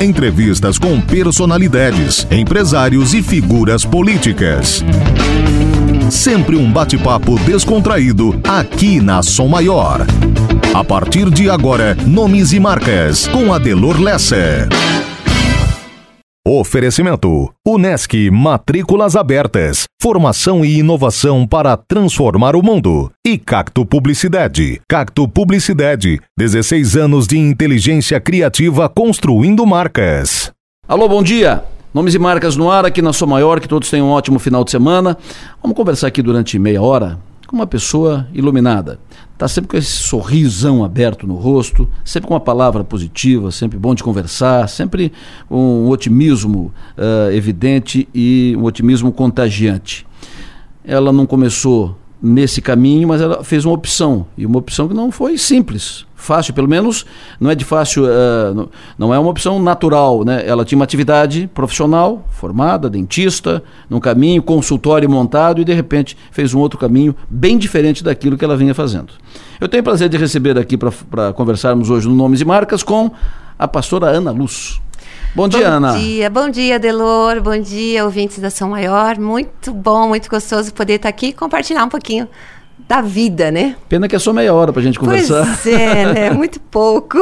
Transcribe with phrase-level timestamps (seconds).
[0.00, 4.84] Entrevistas com personalidades, empresários e figuras políticas.
[6.10, 10.06] Sempre um bate-papo descontraído aqui na Som Maior.
[10.74, 14.68] A partir de agora, nomes e marcas com Adelor Lessa.
[16.46, 19.84] Oferecimento: Unesc Matrículas Abertas.
[19.98, 23.10] Formação e inovação para transformar o mundo.
[23.26, 24.78] E Cacto Publicidade.
[24.86, 26.20] Cacto Publicidade.
[26.36, 30.52] 16 anos de inteligência criativa construindo marcas.
[30.86, 31.64] Alô, bom dia.
[31.94, 34.64] Nomes e marcas no ar aqui na Sou Maior, que todos tenham um ótimo final
[34.64, 35.16] de semana.
[35.62, 38.98] Vamos conversar aqui durante meia hora com uma pessoa iluminada.
[39.34, 43.92] Está sempre com esse sorrisão aberto no rosto, sempre com uma palavra positiva, sempre bom
[43.92, 45.12] de conversar, sempre
[45.50, 50.06] um otimismo uh, evidente e um otimismo contagiante.
[50.84, 55.12] Ela não começou nesse caminho, mas ela fez uma opção, e uma opção que não
[55.12, 57.04] foi simples, fácil, pelo menos
[57.38, 60.42] não é de fácil, uh, não é uma opção natural, né?
[60.46, 66.54] Ela tinha uma atividade profissional, formada, dentista, num caminho, consultório montado e de repente fez
[66.54, 69.12] um outro caminho bem diferente daquilo que ela vinha fazendo.
[69.60, 73.10] Eu tenho o prazer de receber aqui para conversarmos hoje no Nomes e Marcas com
[73.58, 74.80] a pastora Ana Luz.
[75.34, 75.92] Bom dia, bom Ana.
[75.94, 77.40] Bom dia, bom dia, Delor.
[77.40, 79.18] Bom dia, ouvintes da São Maior.
[79.18, 82.28] Muito bom, muito gostoso poder estar aqui e compartilhar um pouquinho
[82.86, 83.76] da vida, né?
[83.88, 85.44] Pena que é só meia hora pra gente conversar.
[85.44, 86.30] Pois é, né?
[86.34, 87.18] Muito pouco.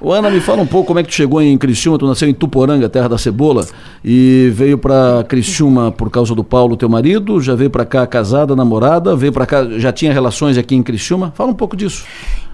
[0.00, 2.28] o Ana, me fala um pouco como é que tu chegou em Criciúma, tu nasceu
[2.28, 3.66] em Tuporanga, terra da cebola,
[4.04, 8.54] e veio para Criciúma por causa do Paulo, teu marido, já veio para cá casada,
[8.54, 11.32] namorada, veio para cá, já tinha relações aqui em Criciúma?
[11.34, 12.04] Fala um pouco disso.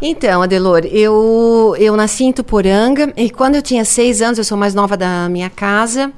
[0.01, 4.57] Então, Adelor, eu, eu nasci em Tuporanga e quando eu tinha seis anos, eu sou
[4.57, 6.11] mais nova da minha casa,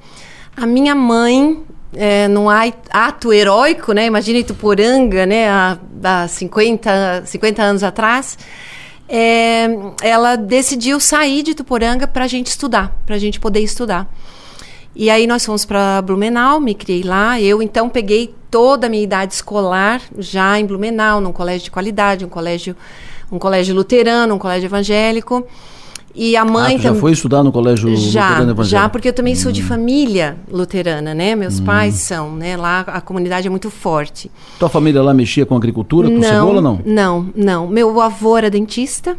[0.57, 4.07] a minha mãe é, num ato heróico, né?
[4.07, 5.49] Imagina Ituporanga, né?
[5.49, 8.39] Há, há 50, 50 anos atrás.
[9.09, 9.67] É,
[10.03, 14.11] ela decidiu sair de Ituporanga para a gente estudar, para a gente poder estudar.
[14.95, 17.41] E aí nós fomos para Blumenau, me criei lá.
[17.41, 22.25] Eu então peguei toda a minha idade escolar já em Blumenau, num colégio de qualidade,
[22.25, 22.77] um colégio,
[23.31, 25.47] um colégio luterano, um colégio evangélico.
[26.15, 28.45] E a mãe ah, já foi estudar no colégio já?
[28.63, 29.67] Já, porque eu também sou de hum.
[29.67, 31.35] família luterana, né?
[31.35, 31.65] Meus hum.
[31.65, 32.57] pais são, né?
[32.57, 34.31] Lá a comunidade é muito forte.
[34.59, 36.81] Tua família lá mexia com agricultura, com não, cebola, não?
[36.85, 37.67] Não, não.
[37.67, 39.17] Meu avô era dentista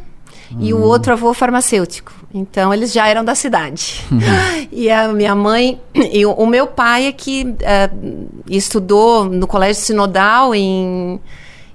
[0.51, 0.57] hum.
[0.59, 0.81] e o hum.
[0.81, 2.13] outro avô farmacêutico.
[2.33, 4.03] Então eles já eram da cidade.
[4.11, 4.19] Hum.
[4.71, 5.79] e a minha mãe
[6.11, 11.19] e o, o meu pai é que uh, estudou no colégio sinodal em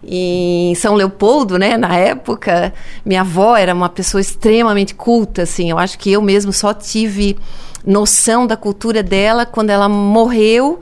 [0.02, 2.72] em São Leopoldo, né, na época,
[3.04, 7.36] minha avó era uma pessoa extremamente culta, assim, eu acho que eu mesmo só tive
[7.84, 10.80] noção da cultura dela quando ela morreu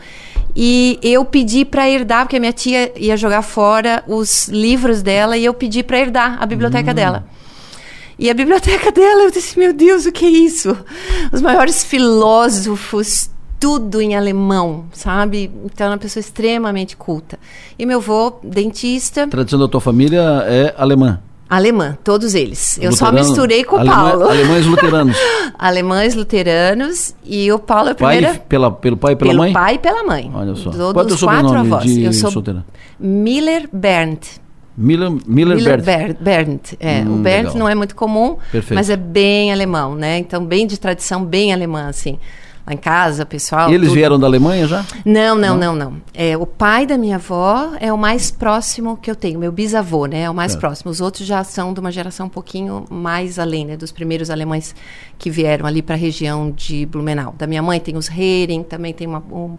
[0.54, 5.36] e eu pedi para herdar, porque a minha tia ia jogar fora os livros dela
[5.36, 6.94] e eu pedi para herdar a biblioteca hum.
[6.94, 7.26] dela.
[8.18, 10.76] E a biblioteca dela, eu disse, meu Deus, o que é isso?
[11.30, 15.50] Os maiores filósofos, tudo em alemão, sabe?
[15.64, 17.38] Então, é uma pessoa extremamente culta.
[17.78, 19.24] E meu avô, dentista.
[19.24, 21.20] A tradição da tua família é alemã?
[21.48, 22.76] Alemã, todos eles.
[22.78, 24.28] Eu Luterano, só misturei com o Alemã, Paulo.
[24.28, 25.16] Alemães luteranos.
[25.56, 28.28] alemães luteranos e o Paulo é a primeira...
[28.28, 29.52] Pai, pela, pelo pai e pela pelo mãe?
[29.52, 30.30] Pelo pai e pela mãe.
[30.34, 30.70] Olha só.
[30.70, 31.84] Todos Qual é o quatro avós.
[31.84, 32.66] De eu sou solteira?
[32.98, 34.40] Miller Berndt.
[34.76, 36.22] Miller, Miller, Miller Berndt.
[36.22, 36.76] Berndt.
[36.80, 37.58] É, hum, o Berndt legal.
[37.60, 38.74] não é muito comum, Perfeito.
[38.74, 40.18] mas é bem alemão, né?
[40.18, 42.18] Então, bem de tradição, bem alemã, assim
[42.66, 43.70] lá em casa, pessoal.
[43.70, 43.94] E eles tudo.
[43.94, 44.84] vieram da Alemanha já?
[45.04, 46.02] Não, não, não, não, não.
[46.12, 50.06] É, o pai da minha avó é o mais próximo que eu tenho, meu bisavô,
[50.06, 50.22] né?
[50.22, 50.58] É o mais é.
[50.58, 50.90] próximo.
[50.90, 53.76] Os outros já são de uma geração um pouquinho mais além, né?
[53.76, 54.74] Dos primeiros alemães
[55.16, 57.34] que vieram ali para a região de Blumenau.
[57.38, 59.56] Da minha mãe tem os Hering, também tem uma, um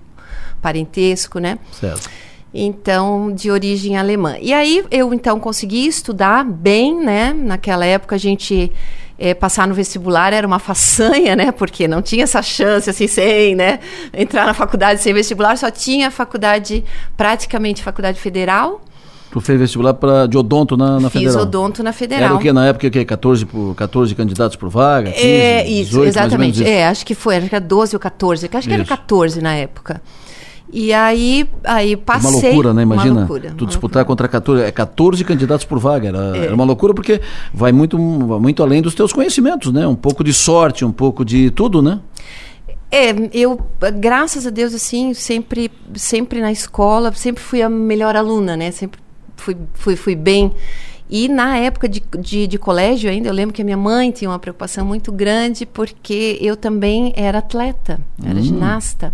[0.61, 1.57] parentesco, né?
[1.71, 2.09] Certo.
[2.53, 4.35] Então, de origem alemã.
[4.41, 7.33] E aí eu então consegui estudar bem, né?
[7.33, 8.71] Naquela época a gente
[9.19, 11.51] é, passar no vestibular era uma façanha, né?
[11.51, 13.79] Porque não tinha essa chance, assim, sem, né?
[14.13, 16.83] Entrar na faculdade sem vestibular, só tinha faculdade,
[17.15, 18.81] praticamente faculdade federal.
[19.29, 21.33] Tu fez vestibular para de odonto na, na Fiz federal?
[21.33, 22.25] Fiz odonto na federal.
[22.25, 25.11] Era o que na época que 14 por 14 candidatos por vaga?
[25.11, 26.55] 15, é isso, 18, exatamente.
[26.61, 26.69] Isso.
[26.69, 28.73] É, acho que foi, acho que era 12 ou 14, acho que isso.
[28.73, 30.01] era 14 na época.
[30.71, 32.29] E aí, aí passei.
[32.29, 32.81] Uma loucura, né?
[32.83, 33.11] Imagina.
[33.11, 34.05] Uma loucura, tu disputar loucura.
[34.05, 36.09] contra 14, é 14 candidatos por vaga.
[36.09, 36.45] Era, é.
[36.45, 37.21] era, uma loucura porque
[37.53, 39.87] vai muito, muito além dos teus conhecimentos, né?
[39.87, 41.99] Um pouco de sorte, um pouco de tudo, né?
[42.91, 43.59] É, eu,
[43.99, 48.71] graças a Deus, assim, sempre, sempre na escola, sempre fui a melhor aluna, né?
[48.71, 48.99] Sempre
[49.35, 50.51] fui, fui, fui bem.
[51.09, 54.29] E na época de, de, de, colégio ainda, eu lembro que a minha mãe tinha
[54.29, 58.41] uma preocupação muito grande porque eu também era atleta, era hum.
[58.41, 59.13] ginasta.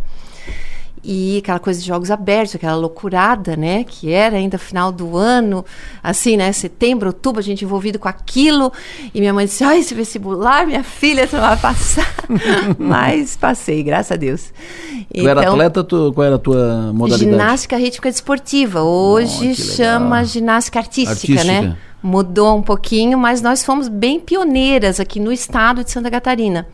[1.04, 3.84] E aquela coisa de jogos abertos, aquela loucurada, né?
[3.84, 5.66] Que era ainda final do ano,
[6.02, 6.50] assim, né?
[6.54, 8.72] Setembro, outubro, a gente envolvido com aquilo.
[9.14, 12.14] E minha mãe disse: Ai, esse vestibular, minha filha, você não vai passar.
[12.80, 14.54] Mas passei, graças a Deus.
[14.90, 17.32] Tu então, era atleta, tu, qual era a tua modalidade?
[17.32, 18.82] Ginástica rítmica desportiva.
[18.82, 21.76] Hoje oh, chama ginástica artística, artística, né?
[22.02, 26.68] Mudou um pouquinho, mas nós fomos bem pioneiras aqui no estado de Santa Catarina.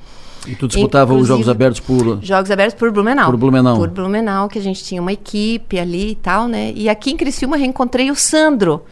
[0.48, 2.20] E tu disputava Inclusive, os Jogos Abertos por...
[2.22, 3.32] Jogos Abertos por Blumenau.
[3.32, 3.78] Por Blumenau.
[3.78, 6.72] Por Blumenau, que a gente tinha uma equipe ali e tal, né?
[6.76, 8.84] E aqui em Criciúma reencontrei o Sandro,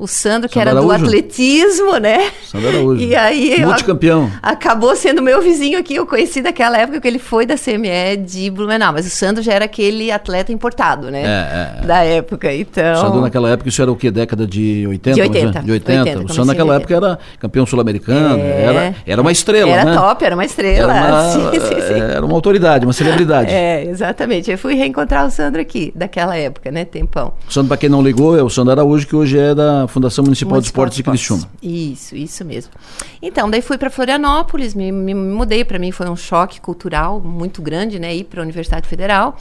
[0.00, 0.98] o Sandro, que Sandro era Araújo.
[0.98, 2.30] do atletismo, né?
[2.50, 3.00] Sandro Araújo.
[3.10, 3.62] E aí.
[3.64, 4.30] Multicampeão.
[4.42, 5.94] Acabou sendo meu vizinho aqui.
[5.94, 8.92] Eu conheci daquela época que ele foi da CME de Blumenau.
[8.92, 11.22] Mas o Sandro já era aquele atleta importado, né?
[11.22, 11.86] É, é.
[11.86, 12.52] Da época.
[12.54, 12.94] Então.
[12.94, 14.10] O Sandro, naquela época, isso era o quê?
[14.10, 15.14] Década de 80?
[15.14, 15.62] De 80.
[15.62, 16.00] De 80.
[16.00, 18.38] 80 o Sandro, naquela época, era campeão sul-americano.
[18.38, 18.62] É.
[18.62, 19.70] Era, era uma estrela.
[19.70, 19.94] Era né?
[19.94, 20.96] top, era uma estrela.
[20.96, 22.00] Era uma, sim, sim, sim.
[22.00, 23.50] Era uma autoridade, uma celebridade.
[23.50, 24.50] É, exatamente.
[24.50, 26.84] Eu fui reencontrar o Sandro aqui, daquela época, né?
[26.84, 27.32] Tempão.
[27.46, 30.24] O Sandro, para quem não ligou, é o Sandro Araújo, que hoje é da Fundação
[30.24, 31.50] Municipal de Esportes de Criciúma.
[31.62, 32.72] Isso, isso mesmo.
[33.20, 37.60] Então, daí fui para Florianópolis, me, me mudei, para mim foi um choque cultural muito
[37.60, 39.36] grande, né, ir para a Universidade Federal.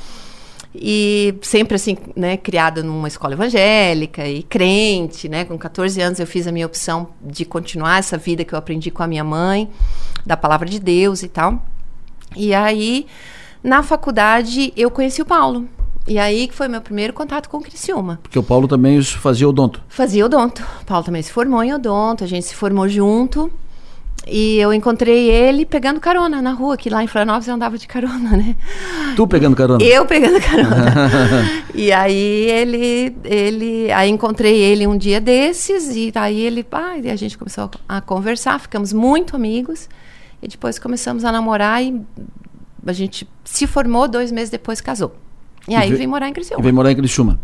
[0.74, 5.44] E sempre assim, né, criada numa escola evangélica e crente, né?
[5.44, 8.92] Com 14 anos eu fiz a minha opção de continuar essa vida que eu aprendi
[8.92, 9.68] com a minha mãe,
[10.24, 11.66] da palavra de Deus e tal.
[12.36, 13.08] E aí,
[13.64, 15.68] na faculdade, eu conheci o Paulo.
[16.10, 18.20] E aí que foi meu primeiro contato com o Criciúma.
[18.24, 19.80] Porque o Paulo também fazia odonto.
[19.88, 20.66] Fazia odonto.
[20.82, 23.52] O Paulo também se formou em odonto, a gente se formou junto.
[24.28, 27.88] E eu encontrei ele pegando carona na rua, que lá em Florianópolis eu andava de
[27.88, 28.56] carona, né?
[29.16, 29.84] Tu pegando carona?
[29.84, 30.94] Eu pegando carona.
[31.76, 37.10] e aí ele, ele, aí encontrei ele um dia desses e aí ele, ah, e
[37.10, 39.88] a gente começou a conversar, ficamos muito amigos
[40.42, 42.02] e depois começamos a namorar e
[42.86, 45.16] a gente se formou, dois meses depois casou.
[45.70, 46.60] E, aí vim morar em Criciúma.
[46.60, 47.40] E veio morar em Criciúma.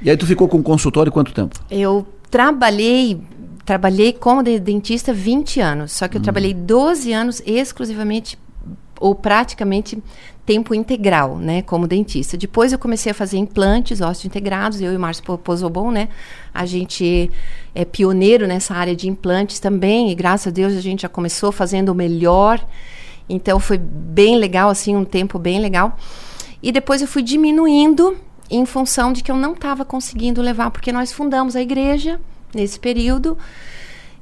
[0.00, 1.58] E aí tu ficou com consultório quanto tempo?
[1.70, 3.20] Eu trabalhei
[3.64, 6.22] trabalhei como dentista 20 anos, só que eu hum.
[6.22, 8.38] trabalhei 12 anos exclusivamente
[9.00, 10.02] ou praticamente
[10.46, 12.36] tempo integral, né, como dentista.
[12.36, 16.08] Depois eu comecei a fazer implantes ósseo integrados, eu e o Márcio Pozobon, né,
[16.52, 17.30] a gente
[17.74, 21.50] é pioneiro nessa área de implantes também, e graças a Deus a gente já começou
[21.50, 22.64] fazendo o melhor,
[23.28, 25.96] então foi bem legal, assim, um tempo bem legal.
[26.64, 28.16] E depois eu fui diminuindo
[28.50, 32.18] em função de que eu não estava conseguindo levar, porque nós fundamos a igreja
[32.54, 33.36] nesse período.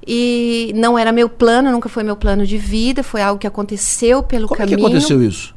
[0.05, 4.25] E não era meu plano, nunca foi meu plano de vida, foi algo que aconteceu
[4.25, 4.77] pelo como caminho.
[4.77, 5.55] Como que aconteceu isso?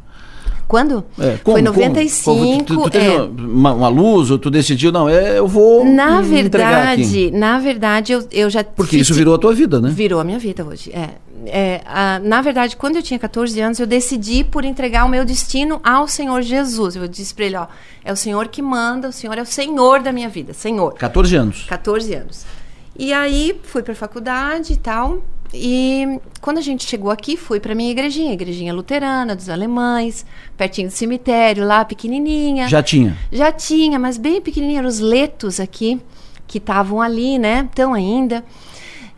[0.67, 1.03] Quando?
[1.19, 2.23] É, como, foi em 95.
[2.23, 2.63] Como?
[2.63, 5.85] Tu, tu teve é, uma, uma, luz ou tu decidiu, não, é, eu vou.
[5.85, 8.63] Na verdade, na verdade, eu, eu já.
[8.63, 9.89] Porque isso virou a tua vida, né?
[9.89, 10.91] Virou a minha vida hoje.
[10.91, 15.09] É é, a, na verdade, quando eu tinha 14 anos, eu decidi por entregar o
[15.09, 16.95] meu destino ao Senhor Jesus.
[16.95, 17.67] Eu disse para ele, ó,
[18.03, 20.93] é o Senhor que manda, o Senhor é o Senhor da minha vida, Senhor.
[20.93, 21.65] 14 anos.
[21.67, 22.45] 14 anos.
[22.97, 25.21] E aí fui para a faculdade e tal.
[25.55, 30.25] E quando a gente chegou aqui, fui para minha igrejinha, igrejinha luterana dos alemães,
[30.57, 32.67] pertinho do cemitério, lá pequenininha.
[32.67, 33.17] Já tinha.
[33.31, 35.99] Já tinha, mas bem pequenininha, eram os letos aqui
[36.45, 37.67] que estavam ali, né?
[37.69, 38.43] Estão ainda.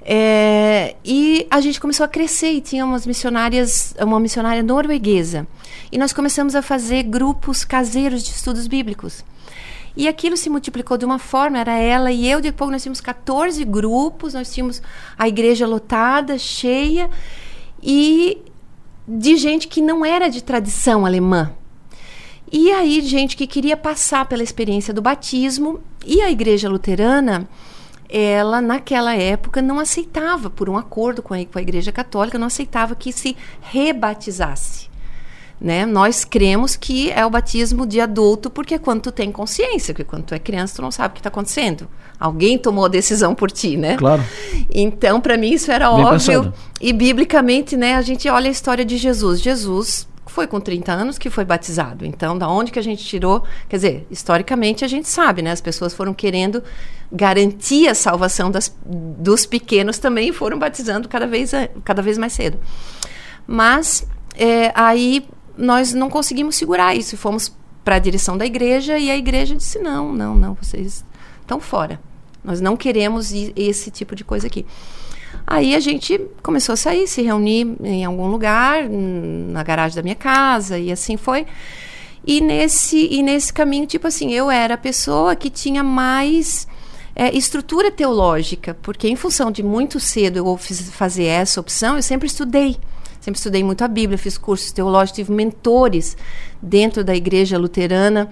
[0.10, 5.46] É, e a gente começou a crescer e tinha umas missionárias, uma missionária norueguesa.
[5.92, 9.26] E nós começamos a fazer grupos caseiros de estudos bíblicos.
[9.98, 13.66] E aquilo se multiplicou de uma forma, era ela e eu, depois nós tínhamos 14
[13.66, 14.80] grupos, nós tínhamos
[15.18, 17.10] a igreja lotada, cheia,
[17.82, 18.38] e
[19.08, 21.52] de gente que não era de tradição alemã.
[22.52, 27.50] E aí, gente que queria passar pela experiência do batismo, e a igreja luterana
[28.10, 32.48] ela naquela época não aceitava, por um acordo com a, com a Igreja Católica, não
[32.48, 34.90] aceitava que se rebatizasse.
[35.60, 35.88] Né?
[35.88, 40.04] Nós cremos que é o batismo de adulto porque é quando tu tem consciência, porque
[40.04, 41.88] quando tu é criança tu não sabe o que está acontecendo.
[42.20, 43.98] Alguém tomou a decisão por ti, né?
[43.98, 44.24] Claro.
[44.74, 46.42] Então, para mim isso era Bem óbvio.
[46.42, 46.54] Pensado.
[46.80, 49.42] E biblicamente, né, a gente olha a história de Jesus.
[49.42, 52.06] Jesus foi com 30 anos que foi batizado.
[52.06, 53.44] Então, da onde que a gente tirou?
[53.68, 55.52] Quer dizer, historicamente a gente sabe, né?
[55.52, 56.64] As pessoas foram querendo
[57.12, 61.52] garantir a salvação das, dos pequenos também foram batizando cada vez,
[61.84, 62.60] cada vez mais cedo.
[63.48, 65.26] Mas é, aí
[65.58, 67.18] nós não conseguimos segurar isso.
[67.18, 67.52] Fomos
[67.84, 71.04] para a direção da igreja e a igreja disse: não, não, não, vocês
[71.42, 72.00] estão fora.
[72.44, 74.66] Nós não queremos esse tipo de coisa aqui.
[75.46, 80.16] Aí a gente começou a sair, se reunir em algum lugar, na garagem da minha
[80.16, 81.46] casa, e assim foi.
[82.26, 86.68] E nesse, e nesse caminho, tipo assim, eu era a pessoa que tinha mais
[87.16, 92.04] é, estrutura teológica, porque em função de muito cedo eu fiz fazer essa opção, eu
[92.04, 92.78] sempre estudei.
[93.28, 96.16] Sempre estudei muito a Bíblia, fiz cursos teológicos, tive mentores
[96.62, 98.30] dentro da igreja luterana,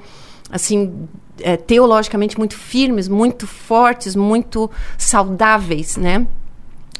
[0.50, 1.06] assim,
[1.42, 6.26] é, teologicamente muito firmes, muito fortes, muito saudáveis, né?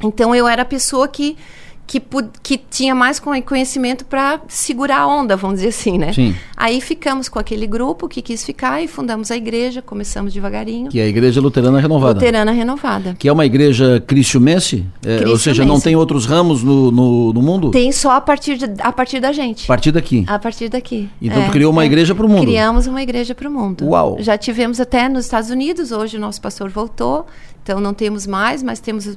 [0.02, 1.38] Então eu era a pessoa que
[1.86, 2.02] que,
[2.42, 6.12] que tinha mais conhecimento para segurar a onda, vamos dizer assim, né?
[6.12, 6.34] Sim.
[6.56, 10.90] Aí ficamos com aquele grupo que quis ficar e fundamos a igreja, começamos devagarinho.
[10.90, 12.14] Que é a Igreja Luterana Renovada.
[12.14, 13.14] Luterana Renovada.
[13.18, 14.84] Que é uma igreja cristiumense?
[15.04, 17.70] É, ou seja, não tem outros ramos no, no, no, mundo?
[17.70, 19.64] Tem só a partir, de, a partir da gente.
[19.64, 20.24] A partir daqui?
[20.26, 21.08] A partir daqui.
[21.22, 21.86] Então é, criou uma é.
[21.86, 22.42] igreja para o mundo?
[22.42, 23.86] Criamos uma igreja para o mundo.
[23.86, 24.16] Uau!
[24.18, 27.26] Já tivemos até nos Estados Unidos, hoje o nosso pastor voltou,
[27.62, 29.16] então não temos mais, mas temos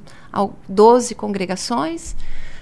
[0.68, 2.16] 12 congregações.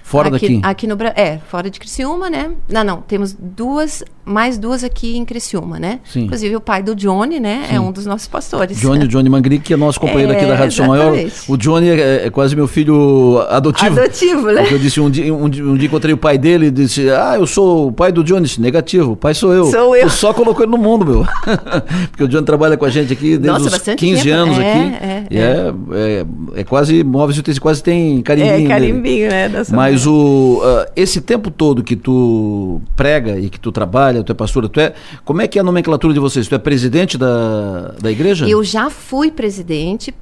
[0.08, 0.60] Fora aqui, daqui?
[0.62, 2.50] Aqui no É, fora de Criciúma, né?
[2.66, 6.00] Não, não, temos duas, mais duas aqui em Criciúma, né?
[6.02, 6.22] Sim.
[6.22, 7.64] Inclusive o pai do Johnny, né?
[7.64, 7.74] É Sim.
[7.76, 8.80] É um dos nossos pastores.
[8.80, 11.12] Johnny, Johnny Mangri, que é nosso companheiro é, aqui da Rádio São Maior.
[11.46, 14.00] O Johnny é, é, quase meu filho adotivo.
[14.00, 14.62] Adotivo, né?
[14.62, 17.34] Porque eu disse, um dia, um, um, dia encontrei o pai dele e disse, ah,
[17.36, 18.46] eu sou o pai do Johnny.
[18.46, 19.66] Disse, Negativo, o pai sou eu.
[19.66, 20.04] Sou eu.
[20.04, 21.26] Eu só colocou ele no mundo, meu.
[22.08, 24.34] Porque o Johnny trabalha com a gente aqui desde Nossa, os 15 tempo.
[24.34, 24.94] anos é, aqui.
[25.04, 26.26] É, é, é,
[26.60, 28.66] é, quase, móveis e quase tem carimbinho.
[28.66, 29.50] É, carimbinho, né?
[29.70, 30.60] Mas o...
[30.62, 34.80] Uh, esse tempo todo que tu prega e que tu trabalha, tu é pastora, tu
[34.80, 34.94] é.
[35.24, 36.48] Como é que é a nomenclatura de vocês?
[36.48, 38.48] Tu é presidente da, da igreja?
[38.48, 40.14] Eu já fui presidente.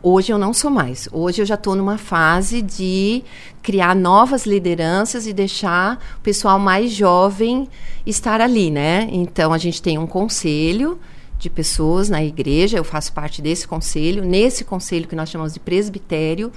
[0.00, 1.08] Hoje eu não sou mais.
[1.10, 3.24] Hoje eu já estou numa fase de
[3.62, 7.68] criar novas lideranças e deixar o pessoal mais jovem
[8.06, 9.08] estar ali, né?
[9.10, 10.98] Então a gente tem um conselho
[11.38, 14.24] de pessoas na igreja, eu faço parte desse conselho.
[14.24, 16.52] Nesse conselho que nós chamamos de presbitério,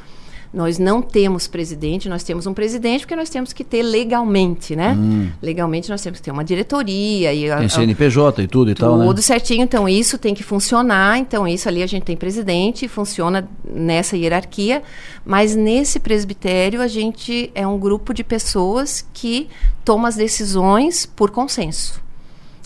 [0.56, 4.96] nós não temos presidente, nós temos um presidente porque nós temos que ter legalmente, né?
[4.98, 5.30] Hum.
[5.42, 9.06] Legalmente nós temos que ter uma diretoria e tem CNPJ e tudo e tal, né?
[9.06, 13.50] Tudo certinho, então isso tem que funcionar, então isso ali a gente tem presidente, funciona
[13.70, 14.82] nessa hierarquia,
[15.26, 19.50] mas nesse presbitério a gente é um grupo de pessoas que
[19.84, 22.02] toma as decisões por consenso.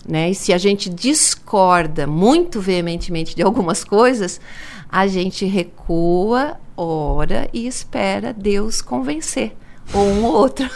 [0.08, 0.30] Né?
[0.30, 4.40] E se a gente discorda muito veementemente de algumas coisas,
[4.90, 9.56] a gente recua, ora e espera Deus convencer
[9.94, 10.70] ou um ou outro.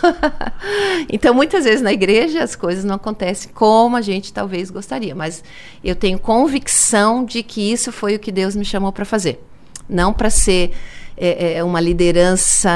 [1.09, 5.43] então, muitas vezes na igreja as coisas não acontecem como a gente talvez gostaria, mas
[5.83, 9.43] eu tenho convicção de que isso foi o que Deus me chamou para fazer.
[9.87, 10.71] Não para ser
[11.15, 12.69] é, é, uma liderança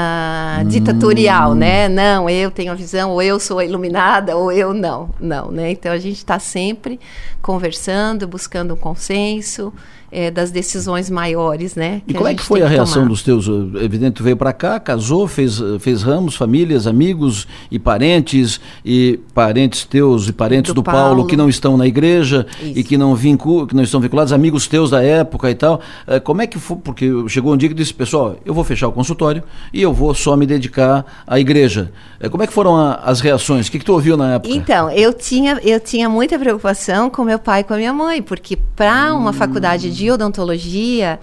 [0.60, 0.68] hum.
[0.68, 1.88] ditatorial, né?
[1.88, 5.72] Não, eu tenho a visão, ou eu sou a iluminada, ou eu não, não, né?
[5.72, 7.00] Então a gente está sempre
[7.42, 9.72] conversando, buscando um consenso
[10.10, 12.02] é, das decisões maiores, né?
[12.06, 13.08] E como é que foi a reação tomar.
[13.08, 13.46] dos teus?
[13.80, 19.84] Evidente, tu veio para cá, casou, fez, fez ramos, famílias, amigos e parentes, e parentes
[19.84, 20.98] teus e parentes do, do Paulo.
[20.98, 21.26] Paulo.
[21.26, 22.78] que não estão na igreja Isso.
[22.78, 25.80] e que não, vincu, que não estão vinculados, amigos teus da época e tal.
[26.06, 26.76] É, como é que foi?
[26.78, 30.14] Porque chegou um dia que disse, pessoal, eu vou fechar o consultório e eu vou
[30.14, 31.92] só me dedicar à igreja.
[32.30, 33.68] Como é que foram a, as reações?
[33.68, 34.54] O que, que tu ouviu na época?
[34.54, 38.22] Então, eu tinha, eu tinha muita preocupação com meu pai e com a minha mãe,
[38.22, 39.32] porque para uma hum.
[39.32, 41.18] faculdade de de odontologia,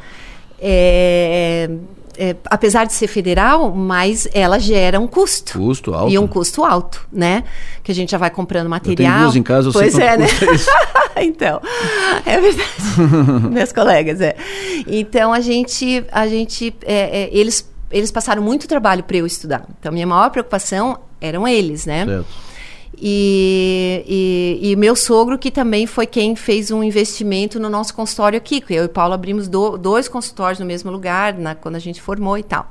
[0.60, 1.70] é,
[2.17, 5.58] é, apesar de ser federal, mas ela gera um custo.
[5.58, 6.12] Custo alto.
[6.12, 7.44] E um custo alto, né?
[7.84, 9.12] Que a gente já vai comprando material.
[9.12, 10.27] Eu tenho duas em casa, eu pois sei é, né?
[11.24, 11.62] então,
[12.25, 13.48] é verdade.
[13.51, 14.36] Meus colegas, é.
[14.88, 19.65] Então, a gente, a gente é, é, eles, eles passaram muito trabalho para eu estudar.
[19.79, 22.05] Então, minha maior preocupação eram eles, né?
[22.05, 22.44] Certo.
[23.01, 24.03] E,
[24.61, 28.63] e, e, meu sogro, que também foi quem fez um investimento no nosso consultório aqui.
[28.69, 32.37] Eu e Paulo abrimos do, dois consultórios no mesmo lugar, na, quando a gente formou
[32.37, 32.69] e tal.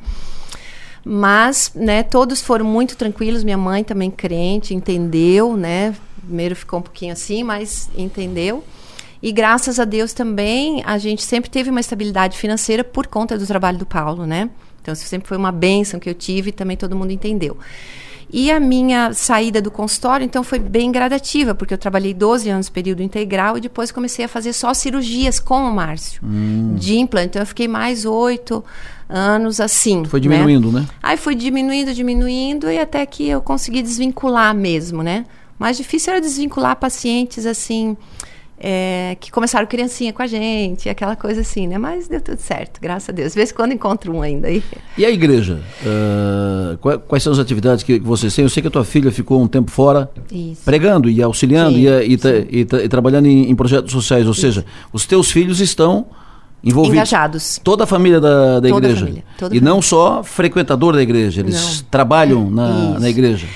[1.05, 3.45] Mas, né, todos foram muito tranquilos.
[3.45, 5.95] Minha mãe também crente, entendeu, né?
[6.23, 8.65] Primeiro ficou um pouquinho assim, mas entendeu.
[9.23, 13.47] E graças a Deus também, a gente sempre teve uma estabilidade financeira por conta do
[13.47, 14.49] trabalho do Paulo, né?
[14.81, 17.57] Então, isso sempre foi uma bênção que eu tive e também todo mundo entendeu.
[18.37, 22.69] E a minha saída do consultório, então, foi bem gradativa, porque eu trabalhei 12 anos
[22.69, 26.75] período integral e depois comecei a fazer só cirurgias com o Márcio, hum.
[26.75, 27.29] de implante.
[27.29, 28.65] Então, eu fiquei mais oito
[29.09, 30.05] anos assim.
[30.07, 30.81] Foi diminuindo, né?
[30.81, 30.87] né?
[31.01, 35.27] Aí fui diminuindo, diminuindo e até que eu consegui desvincular mesmo, né?
[35.57, 37.97] Mais difícil era desvincular pacientes assim
[38.59, 41.77] é, que começaram criancinha com a gente, aquela coisa assim, né?
[41.77, 43.33] Mas deu tudo certo, graças a Deus.
[43.33, 44.63] De vez em quando encontro um ainda aí.
[44.97, 45.61] E a igreja?
[45.83, 48.45] Uh, quais são as atividades que vocês têm?
[48.45, 50.63] Eu sei que a tua filha ficou um tempo fora Isso.
[50.65, 52.19] pregando e auxiliando sim, e, e,
[52.51, 54.41] e, e, trabalhando em, em, projetos sociais, ou Isso.
[54.41, 56.07] seja, os teus filhos estão
[56.63, 56.97] envolvidos.
[56.97, 57.61] Engajados.
[57.63, 59.07] Toda a família da, da toda igreja.
[59.07, 59.25] Família,
[59.59, 61.89] e não só frequentador da igreja, eles não.
[61.91, 63.47] trabalham na, na igreja.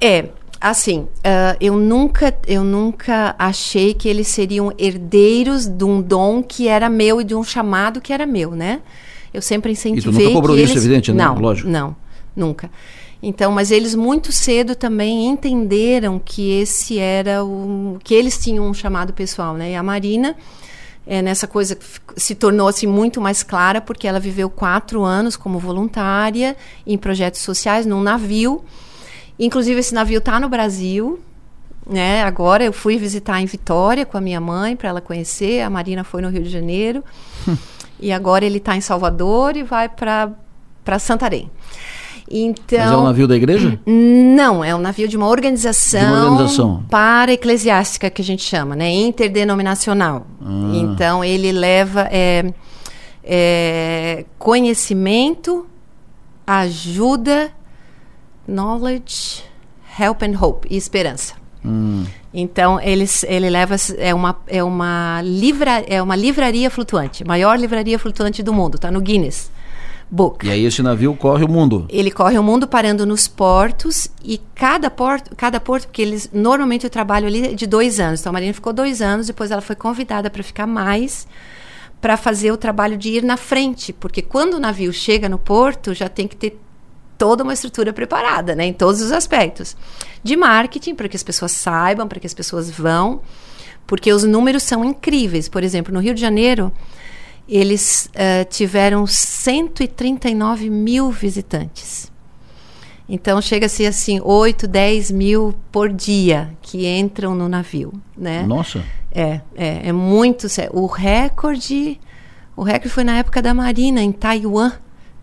[0.00, 0.26] É,
[0.70, 6.68] assim, uh, eu nunca, eu nunca achei que eles seriam herdeiros de um dom que
[6.68, 8.80] era meu e de um chamado que era meu, né?
[9.32, 10.10] Eu sempre incentivei.
[10.10, 10.84] E tu nunca cobrou isso, eles...
[10.84, 11.22] evidente, né?
[11.22, 11.68] Não, lógico.
[11.68, 11.94] Não,
[12.34, 12.70] nunca.
[13.22, 18.72] Então, mas eles muito cedo também entenderam que esse era o que eles tinham um
[18.72, 19.72] chamado pessoal, né?
[19.72, 20.34] E a Marina
[21.06, 21.76] é, nessa coisa
[22.16, 26.56] se tornou assim muito mais clara porque ela viveu quatro anos como voluntária
[26.86, 28.64] em projetos sociais num navio.
[29.38, 31.20] Inclusive esse navio está no Brasil,
[31.88, 32.22] né?
[32.22, 35.60] Agora eu fui visitar em Vitória com a minha mãe para ela conhecer.
[35.60, 37.04] A Marina foi no Rio de Janeiro
[38.00, 41.50] e agora ele está em Salvador e vai para Santarém.
[42.30, 43.78] Então, Mas é um navio da igreja?
[43.86, 46.84] Não, é um navio de uma organização, de uma organização.
[46.88, 48.90] para eclesiástica que a gente chama, né?
[48.90, 50.26] Interdenominacional.
[50.40, 50.72] Ah.
[50.74, 52.50] Então ele leva é,
[53.22, 55.66] é, conhecimento,
[56.46, 57.52] ajuda,
[58.46, 59.42] knowledge,
[59.98, 61.34] help and hope e esperança.
[61.64, 62.04] Hum.
[62.32, 67.98] Então eles, ele leva é uma é uma livra, é uma livraria flutuante, maior livraria
[67.98, 69.50] flutuante do mundo, está no Guinness.
[70.10, 70.46] Book.
[70.46, 71.86] E aí esse navio corre o mundo.
[71.88, 76.86] Ele corre o mundo parando nos portos e cada porto, cada porto, porque eles normalmente
[76.86, 78.20] o trabalho ali é de dois anos.
[78.20, 81.26] Então a Marina ficou dois anos, depois ela foi convidada para ficar mais
[82.00, 85.94] para fazer o trabalho de ir na frente, porque quando o navio chega no porto
[85.94, 86.60] já tem que ter
[87.16, 89.76] toda uma estrutura preparada, né, em todos os aspectos
[90.22, 93.20] de marketing para que as pessoas saibam, para que as pessoas vão,
[93.86, 95.48] porque os números são incríveis.
[95.48, 96.72] Por exemplo, no Rio de Janeiro
[97.48, 102.10] eles uh, tiveram 139 mil visitantes.
[103.08, 108.44] Então chega-se assim 8, 10 mil por dia que entram no navio, né?
[108.44, 108.82] Nossa.
[109.12, 110.46] É, é, é muito.
[110.72, 112.00] O recorde,
[112.56, 114.72] o recorde foi na época da Marina em Taiwan.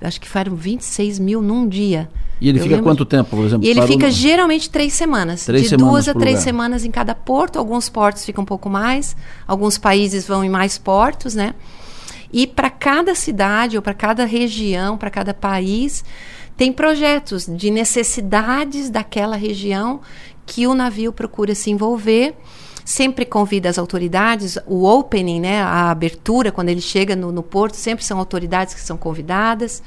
[0.01, 2.09] Acho que foram 26 mil num dia.
[2.39, 2.89] E ele Eu fica lembro...
[2.89, 3.65] quanto tempo, por exemplo?
[3.67, 4.11] E ele fica no...
[4.11, 5.45] geralmente três semanas.
[5.45, 6.43] Três de semanas duas a três lugar.
[6.43, 7.59] semanas em cada porto.
[7.59, 9.15] Alguns portos ficam um pouco mais.
[9.47, 11.53] Alguns países vão em mais portos, né?
[12.33, 16.03] E para cada cidade ou para cada região, para cada país,
[16.57, 19.99] tem projetos de necessidades daquela região
[20.45, 22.33] que o navio procura se envolver.
[22.91, 27.75] Sempre convida as autoridades, o opening, né, a abertura, quando ele chega no, no porto,
[27.75, 29.81] sempre são autoridades que são convidadas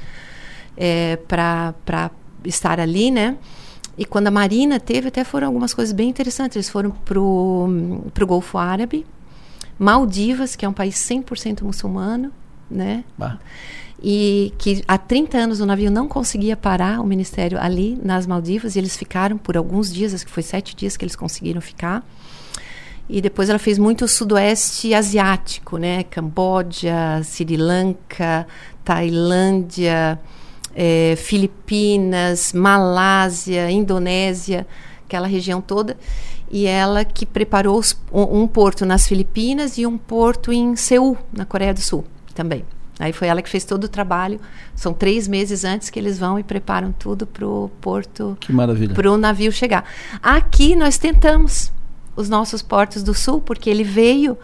[0.75, 2.09] é, para
[2.43, 3.37] estar ali, né?
[3.95, 6.55] E quando a Marina teve, até foram algumas coisas bem interessantes.
[6.55, 9.05] Eles foram para o Golfo Árabe,
[9.77, 12.31] Maldivas, que é um país 100% muçulmano,
[12.69, 13.03] né?
[13.15, 13.37] Bah.
[14.01, 18.75] E que há 30 anos o navio não conseguia parar o ministério ali nas Maldivas
[18.75, 22.03] e eles ficaram por alguns dias, acho que foi sete dias que eles conseguiram ficar.
[23.07, 26.03] E depois ela fez muito o sudoeste asiático, né?
[26.03, 28.47] Camboja, Sri Lanka,
[28.83, 30.19] Tailândia,
[30.75, 34.65] é, Filipinas, Malásia, Indonésia,
[35.05, 35.95] aquela região toda
[36.49, 41.17] e ela que preparou os, um, um, porto nas Filipinas e um porto em Seul,
[41.33, 42.63] na Coreia do Sul, também.
[42.97, 44.39] Aí foi ela que fez todo o trabalho.
[44.73, 48.37] São três meses antes que eles vão e preparam tudo para o porto.
[48.39, 48.95] Que maravilha.
[48.95, 49.83] Para o navio chegar.
[50.23, 51.73] Aqui nós tentamos
[52.15, 54.37] os nossos portos do sul, porque ele veio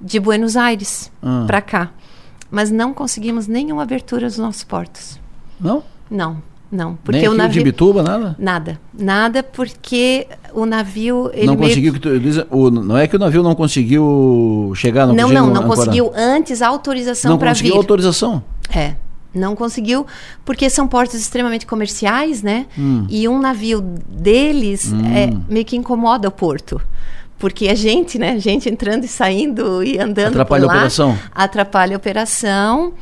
[0.00, 1.44] de Buenos Aires ah.
[1.46, 1.90] para cá.
[2.50, 5.18] Mas não conseguimos nenhuma abertura dos nossos portos.
[5.60, 5.82] Não?
[6.10, 6.42] Não.
[6.74, 7.62] Não, porque Nem o navio.
[7.62, 8.34] de Bituba, nada?
[8.36, 8.80] Nada.
[8.92, 11.30] Nada, porque o navio.
[11.44, 11.92] Não conseguiu.
[11.92, 15.50] Que tu, diz, o, não é que o navio não conseguiu chegar no Não, não,
[15.50, 17.58] não conseguiu antes a autorização para vir.
[17.58, 18.42] Não conseguiu autorização?
[18.74, 18.96] É.
[19.34, 20.06] Não conseguiu,
[20.44, 22.66] porque são portos extremamente comerciais, né?
[22.78, 23.06] Hum.
[23.08, 25.02] E um navio deles hum.
[25.06, 26.80] é, meio que incomoda o porto
[27.38, 31.18] porque a gente, né, gente entrando e saindo e andando atrapalha lá, a operação.
[31.34, 32.94] Atrapalha a operação.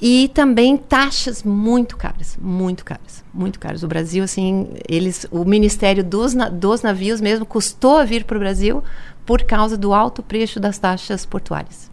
[0.00, 3.82] E também taxas muito caras, muito caras, muito caras.
[3.82, 8.40] O Brasil, assim, eles, o Ministério dos, dos Navios mesmo custou a vir para o
[8.40, 8.82] Brasil
[9.24, 11.90] por causa do alto preço das taxas portuárias.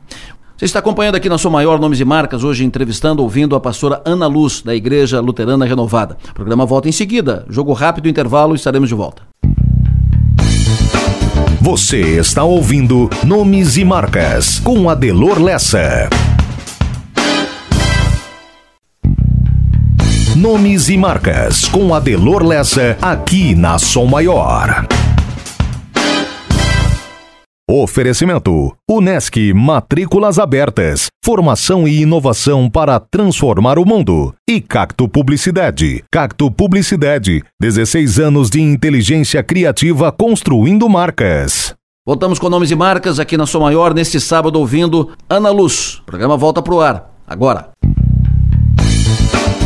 [0.63, 4.02] Você está acompanhando aqui na sua maior Nomes e Marcas, hoje entrevistando, ouvindo a pastora
[4.06, 6.17] Ana Luz, da Igreja Luterana Renovada.
[6.30, 7.45] O programa volta em seguida.
[7.49, 9.23] Jogo rápido, intervalo, estaremos de volta.
[11.60, 16.10] Você está ouvindo Nomes e Marcas, com Adelor Lessa.
[20.34, 24.88] Nomes e Marcas, com Adelor Lessa, aqui na Som Maior.
[27.75, 31.07] Oferecimento: Unesc Matrículas Abertas.
[31.25, 34.31] Formação e inovação para transformar o mundo.
[34.47, 36.03] E Cacto Publicidade.
[36.12, 37.41] Cacto Publicidade.
[37.59, 41.73] 16 anos de inteligência criativa construindo marcas.
[42.05, 45.95] Voltamos com nomes e marcas aqui na Som Maior neste sábado ouvindo Ana Luz.
[45.95, 47.69] O programa volta pro ar agora.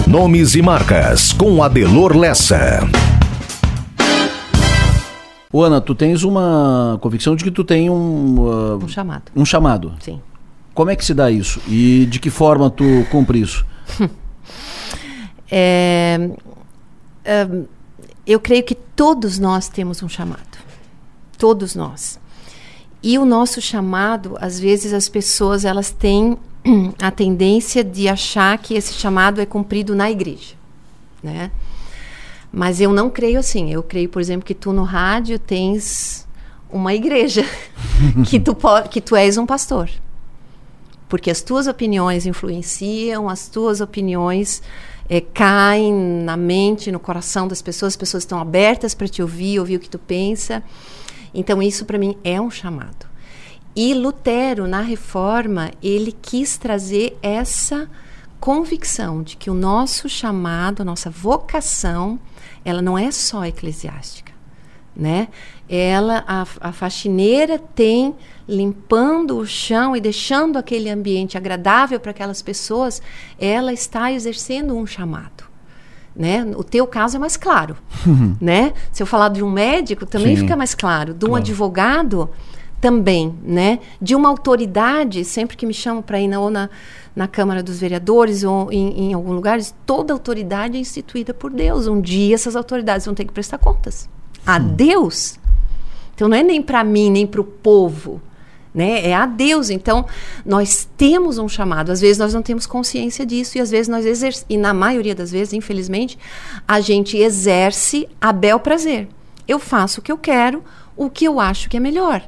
[0.08, 2.88] Nomes e marcas com Adelor Lessa.
[5.52, 9.32] O Ana, tu tens uma convicção de que tu tem um uh, um chamado.
[9.36, 9.94] Um chamado.
[10.00, 10.22] Sim.
[10.74, 13.66] Como é que se dá isso e de que forma tu cumpre isso?
[15.50, 16.30] é,
[17.24, 17.48] é,
[18.26, 20.58] eu creio que todos nós temos um chamado.
[21.38, 22.20] Todos nós.
[23.02, 26.38] E o nosso chamado, às vezes as pessoas elas têm
[27.02, 30.56] a tendência de achar que esse chamado é cumprido na igreja,
[31.24, 31.52] né?
[32.52, 33.72] Mas eu não creio assim.
[33.72, 36.28] Eu creio, por exemplo, que tu no rádio tens
[36.70, 37.46] uma igreja,
[38.28, 38.56] que tu
[38.90, 39.90] que tu és um pastor.
[41.08, 44.62] Porque as tuas opiniões influenciam, as tuas opiniões
[45.10, 49.60] é, caem na mente, no coração das pessoas, as pessoas estão abertas para te ouvir,
[49.60, 50.62] ouvir o que tu pensa.
[51.34, 53.08] Então, isso para mim é um chamado.
[53.76, 57.90] E Lutero, na reforma, ele quis trazer essa
[58.40, 62.20] convicção de que o nosso chamado, a nossa vocação,
[62.68, 64.34] ela não é só eclesiástica,
[64.94, 65.30] né?
[65.70, 68.14] Ela, a, a faxineira tem
[68.46, 73.02] limpando o chão e deixando aquele ambiente agradável para aquelas pessoas,
[73.40, 75.46] ela está exercendo um chamado.
[76.14, 76.44] Né?
[76.58, 78.36] O teu caso é mais claro, uhum.
[78.42, 78.74] né?
[78.92, 80.42] Se eu falar de um médico, também Sim.
[80.42, 81.14] fica mais claro.
[81.14, 81.44] De um claro.
[81.44, 82.30] advogado,
[82.80, 83.80] também, né?
[84.02, 86.70] De uma autoridade, sempre que me chamam para ir na, ou na,
[87.16, 91.88] na Câmara dos Vereadores ou em, em algum lugar, toda autoridade é instituída por Deus.
[91.88, 94.10] Um dia essas autoridades vão ter que prestar contas
[94.46, 94.60] a.
[94.60, 95.40] Deus.
[96.16, 98.22] Então não é nem para mim, nem para o povo
[98.78, 99.08] né?
[99.08, 99.72] É a Deus.
[99.72, 100.06] Então,
[100.46, 101.92] nós temos um chamado.
[101.92, 105.16] Às vezes nós não temos consciência disso e às vezes nós exerce, e na maioria
[105.16, 106.16] das vezes, infelizmente,
[106.68, 109.08] a gente exerce a bel prazer.
[109.48, 110.64] Eu faço o que eu quero,
[110.96, 112.22] o que eu acho que é melhor.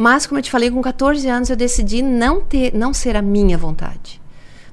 [0.00, 3.20] Mas, como eu te falei, com 14 anos eu decidi não ter, não ser a
[3.20, 4.18] minha vontade.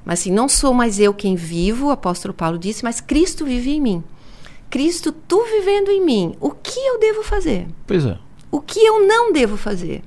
[0.02, 3.72] Mas assim, não sou mais eu quem vivo, o apóstolo Paulo disse, mas Cristo vive
[3.72, 4.02] em mim.
[4.70, 7.66] Cristo, tu vivendo em mim, o que eu devo fazer?
[7.86, 8.16] Pois é.
[8.50, 10.00] O que eu não devo fazer?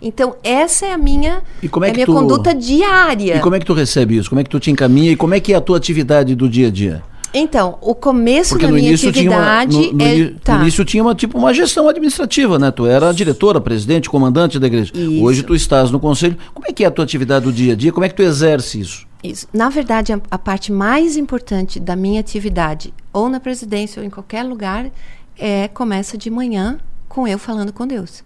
[0.00, 3.36] Então, essa é a minha, e como é, é que minha tu, conduta diária.
[3.36, 4.30] E como é que tu recebe isso?
[4.30, 5.12] Como é que tu te encaminha?
[5.12, 7.02] E como é que é a tua atividade do dia a dia?
[7.32, 10.56] Então, o começo Porque da minha atividade uma, no, no, é, tá.
[10.56, 12.70] no, início tinha uma tipo uma gestão administrativa, né?
[12.70, 14.92] Tu era diretora, presidente, comandante da igreja.
[14.94, 15.22] Isso.
[15.22, 16.36] Hoje tu estás no conselho.
[16.52, 17.92] Como é que é a tua atividade do dia a dia?
[17.92, 19.06] Como é que tu exerce isso?
[19.22, 19.46] Isso.
[19.52, 24.10] Na verdade, a, a parte mais importante da minha atividade, ou na presidência ou em
[24.10, 24.90] qualquer lugar,
[25.38, 28.24] é começa de manhã com eu falando com Deus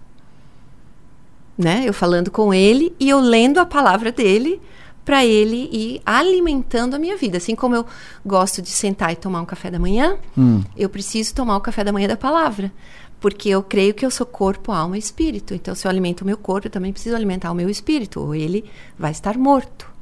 [1.57, 1.85] né?
[1.87, 4.61] Eu falando com ele e eu lendo a palavra dele
[5.05, 7.37] para ele ir alimentando a minha vida.
[7.37, 7.85] Assim como eu
[8.25, 10.63] gosto de sentar e tomar um café da manhã, hum.
[10.77, 12.73] eu preciso tomar o café da manhã da palavra.
[13.21, 15.55] Porque eu creio que eu sou corpo, alma e espírito.
[15.55, 18.21] Então, se eu alimento o meu corpo, eu também preciso alimentar o meu espírito.
[18.21, 18.65] Ou ele
[18.99, 19.95] vai estar morto.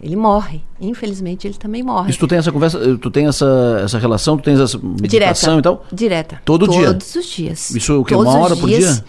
[0.00, 0.62] Ele morre.
[0.80, 2.10] Infelizmente, ele também morre.
[2.10, 5.58] Isso tu tem essa conversa, tu tem essa, essa relação, tu tens essa meditação direta,
[5.58, 5.86] e tal?
[5.92, 6.42] Direta.
[6.44, 6.86] Todo Todos dia?
[6.86, 7.70] Todos os dias.
[7.70, 8.14] Isso o que?
[8.14, 9.04] Uma hora por dia?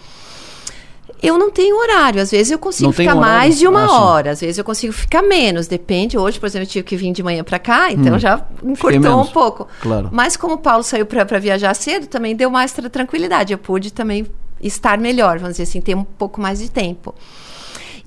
[1.22, 2.20] Eu não tenho horário.
[2.20, 4.30] Às vezes eu consigo não ficar mais de uma ah, hora.
[4.32, 5.68] Às vezes eu consigo ficar menos.
[5.68, 6.18] Depende.
[6.18, 9.20] Hoje, por exemplo, eu tive que vir de manhã para cá, então hum, já encurtou
[9.20, 9.68] um pouco.
[9.80, 10.08] Claro.
[10.10, 13.52] Mas como o Paulo saiu para viajar cedo, também deu mais tranquilidade.
[13.52, 14.26] Eu pude também
[14.60, 17.14] estar melhor, vamos dizer assim, ter um pouco mais de tempo.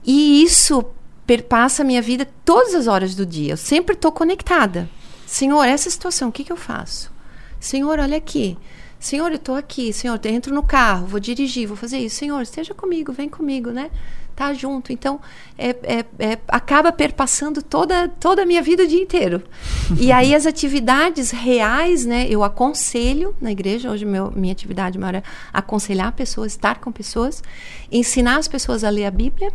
[0.06, 0.84] E isso
[1.26, 3.54] perpassa a minha vida todas as horas do dia.
[3.54, 4.90] Eu sempre estou conectada.
[5.26, 7.12] Senhor, essa situação, o que, que eu faço?
[7.60, 8.58] Senhor, olha aqui.
[9.06, 9.94] Senhor, eu estou aqui.
[9.94, 12.16] Senhor, eu entro no carro, vou dirigir, vou fazer isso.
[12.16, 13.92] Senhor, esteja comigo, vem comigo, né?
[14.36, 14.92] Tá junto.
[14.92, 15.22] Então,
[15.56, 19.44] é, é, é, acaba perpassando toda, toda a minha vida o dia inteiro.
[20.02, 22.26] e aí, as atividades reais, né?
[22.28, 23.92] Eu aconselho na igreja.
[23.92, 27.44] Hoje, meu, minha atividade maior é aconselhar pessoas, estar com pessoas,
[27.92, 29.54] ensinar as pessoas a ler a Bíblia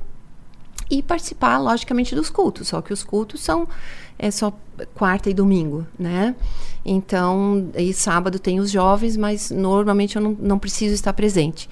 [0.88, 2.68] e participar, logicamente, dos cultos.
[2.68, 3.66] Só que os cultos são
[4.22, 4.52] é só
[4.94, 6.36] quarta e domingo, né?
[6.84, 11.68] Então, e sábado tem os jovens, mas normalmente eu não, não preciso estar presente.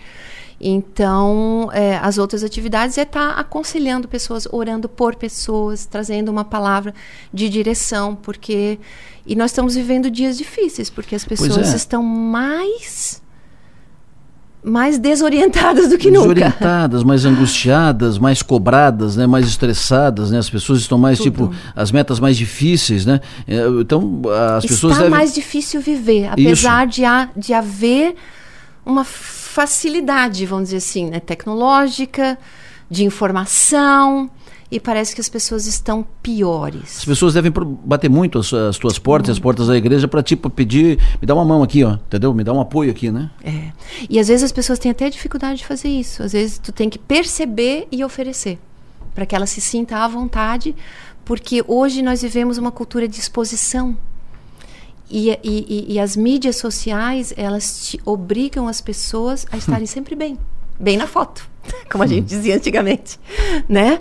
[0.60, 6.44] Então, é, as outras atividades é estar tá aconselhando pessoas, orando por pessoas, trazendo uma
[6.44, 6.92] palavra
[7.32, 8.78] de direção, porque.
[9.24, 11.76] E nós estamos vivendo dias difíceis, porque as pessoas é.
[11.76, 13.22] estão mais
[14.62, 16.34] mais desorientadas do que nunca.
[16.34, 20.38] Desorientadas, mais angustiadas, mais cobradas, né, mais estressadas, né?
[20.38, 21.30] As pessoas estão mais Tudo.
[21.30, 23.20] tipo as metas mais difíceis, né?
[23.46, 24.22] É, então
[24.56, 25.10] as Está pessoas devem...
[25.10, 28.16] mais difícil viver, apesar de, ha, de haver
[28.84, 32.38] uma facilidade, vamos dizer assim, né, tecnológica,
[32.90, 34.30] de informação,
[34.70, 36.98] e parece que as pessoas estão piores.
[36.98, 37.50] As pessoas devem
[37.84, 41.34] bater muito as, as tuas portas, as portas da igreja, para tipo pedir, me dá
[41.34, 42.34] uma mão aqui, ó, entendeu?
[42.34, 43.30] Me dá um apoio aqui, né?
[43.42, 43.72] É.
[44.10, 46.22] E às vezes as pessoas têm até dificuldade de fazer isso.
[46.22, 48.58] Às vezes tu tem que perceber e oferecer,
[49.14, 50.74] para que ela se sinta à vontade,
[51.24, 53.96] porque hoje nós vivemos uma cultura de exposição.
[55.10, 60.38] E, e, e, as mídias sociais, elas obrigam as pessoas a estarem sempre bem.
[60.78, 61.48] Bem na foto,
[61.90, 63.18] como a gente dizia antigamente,
[63.66, 64.00] né?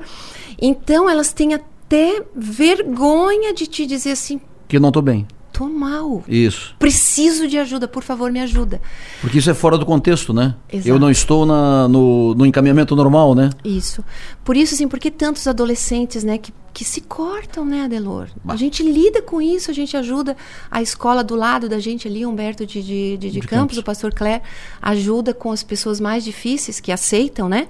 [0.60, 4.41] Então elas têm até vergonha de te dizer assim.
[4.67, 5.26] Que eu não estou bem.
[5.54, 6.24] tô mal.
[6.28, 6.76] Isso.
[6.78, 8.82] Preciso de ajuda, por favor, me ajuda.
[9.22, 10.56] Porque isso é fora do contexto, né?
[10.72, 10.89] Exato.
[10.89, 13.50] Eu não estou na, no, no encaminhamento normal, né?
[13.63, 14.04] Isso.
[14.43, 18.28] Por isso, assim, por que tantos adolescentes, né, que, que se cortam, né, Adelor?
[18.48, 20.38] A gente lida com isso, a gente ajuda.
[20.70, 23.78] A escola do lado da gente ali, Humberto de, de, de, de Campos, Campos.
[23.78, 24.43] o pastor Claire,
[24.82, 27.67] ajuda com as pessoas mais difíceis, que aceitam, né?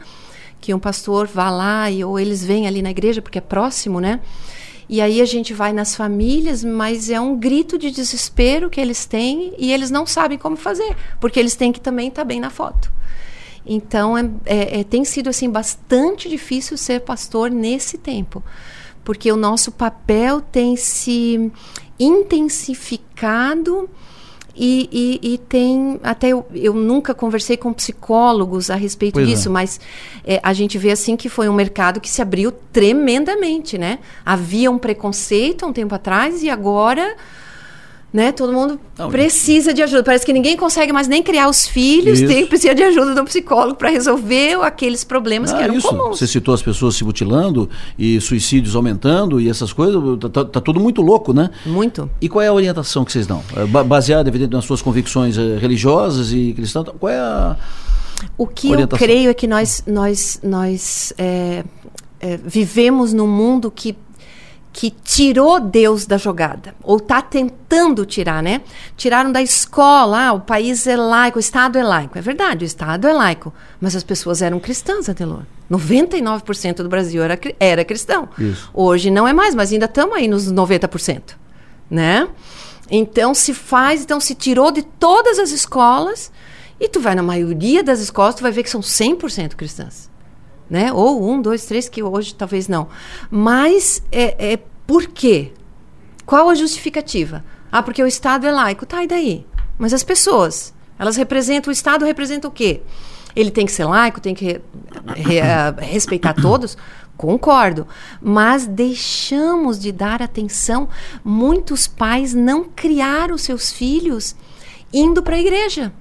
[0.60, 4.00] Que um pastor vá lá e, ou eles vêm ali na igreja, porque é próximo,
[4.00, 4.20] né?
[4.90, 9.06] E aí a gente vai nas famílias, mas é um grito de desespero que eles
[9.06, 12.50] têm e eles não sabem como fazer, porque eles têm que também estar bem na
[12.50, 12.90] foto.
[13.66, 18.42] Então é, é- é- tem sido assim bastante difícil ser pastor nesse tempo,
[19.04, 21.52] porque o nosso papel tem se
[22.00, 23.90] intensificado
[24.58, 24.90] e,
[25.22, 29.32] e- e tem até eu, eu nunca conversei com psicólogos a respeito Pois é.
[29.32, 29.80] disso, mas
[30.26, 34.00] é, a gente vê assim que foi um mercado que se abriu tremendamente, né?
[34.26, 37.16] Havia um preconceito há um tempo atrás e agora,
[38.14, 38.32] né?
[38.32, 40.02] Todo mundo Não, precisa de ajuda.
[40.04, 42.28] Parece que ninguém consegue mais nem criar os filhos, Isso.
[42.28, 45.88] tem precisa de ajuda de um psicólogo para resolver aqueles problemas que Ah, eram isso.
[45.88, 46.18] comuns.
[46.18, 50.02] Você citou as pessoas se mutilando e suicídios aumentando e essas coisas.
[50.20, 51.50] Tá, tá- tá tudo muito louco, né?
[51.66, 52.10] Muito.
[52.22, 53.44] E qual é a orientação que vocês dão?
[53.56, 56.86] É ba- Baseada, evidente, nas suas convicções eh, religiosas e cristãs.
[57.00, 57.56] Qual é a.
[58.38, 59.06] O que Orientação.
[59.06, 61.64] eu creio é que nós, nós, nós é,
[62.20, 63.96] é, vivemos num mundo que,
[64.78, 68.62] que tirou Deus da jogada, ou está tentando tirar, né?
[68.96, 72.16] Tiraram da escola, ah, o país é laico, o Estado é laico.
[72.16, 75.42] É verdade, o Estado é laico, mas as pessoas eram cristãs, Adelor.
[75.72, 78.30] 99% do Brasil era, era cristão.
[78.38, 78.70] Isso.
[78.72, 81.34] Hoje não é mais, mas ainda estamos aí nos 90%,
[81.90, 82.28] né?
[82.88, 86.32] Então se faz, então se tirou de todas as escolas
[86.80, 90.08] e tu vai na maioria das escolas, tu vai ver que são 100% cristãs.
[90.70, 90.92] Né?
[90.92, 92.88] Ou um, dois, três, que hoje talvez não.
[93.32, 95.52] Mas é, é por quê?
[96.26, 97.44] Qual a justificativa?
[97.72, 98.86] Ah, porque o Estado é laico.
[98.86, 99.46] Tá, e daí?
[99.78, 102.82] Mas as pessoas, elas representam, o Estado representa o quê?
[103.36, 104.62] Ele tem que ser laico, tem que re-
[105.16, 106.78] re- ah, respeitar todos?
[107.16, 107.88] Concordo.
[108.22, 110.90] Mas deixamos de dar atenção.
[111.24, 114.36] Muitos pais não criaram seus filhos
[114.94, 115.94] indo para a igreja.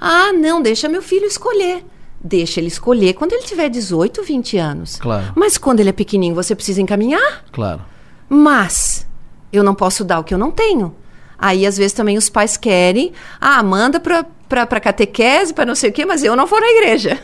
[0.00, 1.84] Ah, não, deixa meu filho escolher.
[2.24, 4.96] Deixa ele escolher quando ele tiver 18, 20 anos.
[4.96, 5.32] Claro.
[5.34, 7.44] Mas quando ele é pequenininho, você precisa encaminhar?
[7.50, 7.82] Claro.
[8.28, 9.06] Mas
[9.52, 10.94] eu não posso dar o que eu não tenho.
[11.36, 15.92] Aí, às vezes, também os pais querem, ah, manda para catequese, para não sei o
[15.92, 17.18] quê, mas eu não vou na igreja.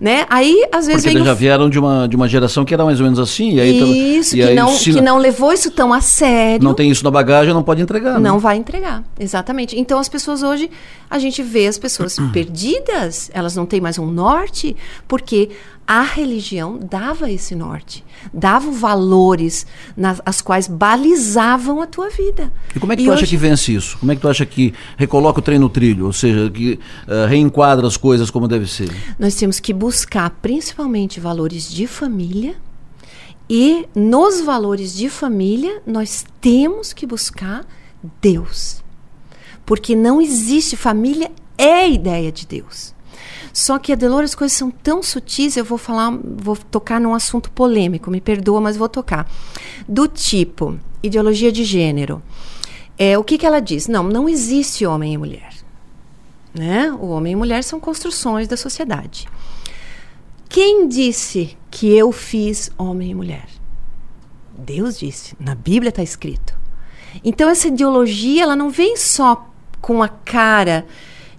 [0.00, 0.26] Né?
[0.28, 3.00] Aí, às vezes, Porque eles já vieram de uma, de uma geração que era mais
[3.00, 3.54] ou menos assim.
[3.54, 6.62] E aí, isso, e que, aí não, se que não levou isso tão a sério.
[6.62, 8.14] não tem isso na bagagem, não pode entregar.
[8.20, 8.28] né?
[8.28, 9.78] Não vai entregar, exatamente.
[9.78, 10.70] Então as pessoas hoje,
[11.08, 14.76] a gente vê as pessoas perdidas, elas não têm mais um norte,
[15.08, 15.50] porque
[15.92, 22.52] a religião dava esse norte, dava valores nas as quais balizavam a tua vida.
[22.76, 23.98] E como é que tu acha hoje- que vence isso?
[23.98, 26.06] Como é que tu acha que recoloca o trem no trilho?
[26.06, 28.88] Ou seja, que eh, reenquadra as coisas como deve ser?
[29.18, 32.54] Nós temos que buscar principalmente valores de família.
[33.48, 37.66] E nos valores de família, nós temos que buscar
[38.22, 38.80] Deus.
[39.66, 42.94] Porque não existe família, é a ideia de Deus.
[43.52, 47.50] Só que, Adelor, as coisas são tão sutis, eu vou falar, vou tocar num assunto
[47.50, 49.30] polêmico, me perdoa, mas vou tocar.
[49.88, 52.22] Do tipo, ideologia de gênero.
[52.98, 53.88] É, o que, que ela diz?
[53.88, 55.54] Não, não existe homem e mulher.
[56.54, 56.92] Né?
[56.92, 59.26] O homem e mulher são construções da sociedade.
[60.48, 63.46] Quem disse que eu fiz homem e mulher?
[64.58, 65.34] Deus disse.
[65.38, 66.58] Na Bíblia está escrito.
[67.24, 69.48] Então essa ideologia ela não vem só
[69.80, 70.86] com a cara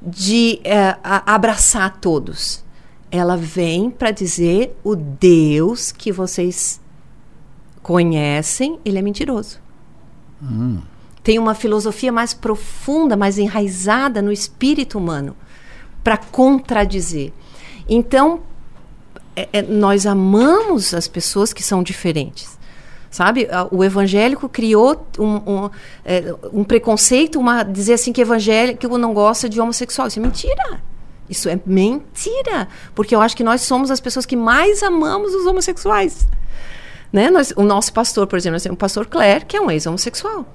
[0.02, 2.64] de eh, a- abraçar todos.
[3.12, 6.80] Ela vem para dizer o Deus que vocês
[7.82, 9.60] conhecem, ele é mentiroso.
[11.24, 15.36] Tem uma filosofia mais profunda, mais enraizada no espírito humano
[16.04, 17.32] para contradizer.
[17.88, 18.42] Então,
[19.36, 22.58] é- é, nós amamos as pessoas que são diferentes.
[23.12, 25.26] Sabe, A- o evangélico criou um,
[25.66, 25.70] um,
[26.06, 30.08] é, um preconceito, uma dizer assim que evangélico não gosta de homossexual.
[30.08, 30.82] Isso é mentira.
[31.30, 32.68] Isso é mentira.
[32.96, 36.26] Porque eu acho que nós somos as pessoas que mais amamos os homossexuais.
[37.12, 37.30] Né?
[37.30, 40.46] Nós, o nosso pastor, por exemplo, nós temos o pastor Claire, que é um ex-homossexual.